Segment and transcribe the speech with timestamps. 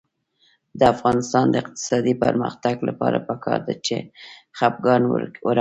[0.79, 3.95] د افغانستان د اقتصادي پرمختګ لپاره پکار ده چې
[4.57, 5.45] خپګان ورک شي.